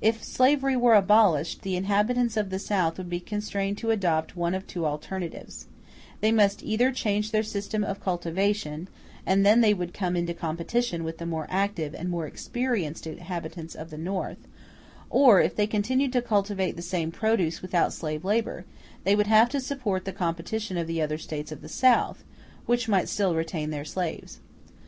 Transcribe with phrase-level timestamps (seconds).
[0.00, 4.54] If slavery were abolished, the inhabitants of the South would be constrained to adopt one
[4.54, 5.66] of two alternatives:
[6.20, 8.86] they must either change their system of cultivation,
[9.26, 13.74] and then they would come into competition with the more active and more experienced inhabitants
[13.74, 14.46] of the North;
[15.10, 18.64] or, if they continued to cultivate the same produce without slave labor,
[19.02, 22.22] they would have to support the competition of the other States of the South,
[22.66, 24.38] which might still retain their slaves.